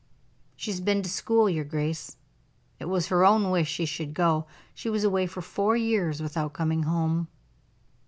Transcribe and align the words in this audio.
"She 0.55 0.71
has 0.71 0.81
been 0.81 1.03
to 1.03 1.09
school, 1.11 1.47
your 1.47 1.63
grace; 1.63 2.17
it 2.79 2.85
was 2.85 3.09
her 3.09 3.23
own 3.23 3.51
wish 3.51 3.67
she 3.69 3.85
should 3.85 4.15
go. 4.15 4.47
She 4.73 4.89
was 4.89 5.03
away 5.03 5.27
for 5.27 5.43
four 5.43 5.77
years 5.77 6.23
without 6.23 6.53
coming 6.53 6.81
home." 6.81 7.27